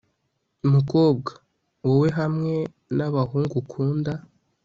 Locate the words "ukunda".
3.61-4.13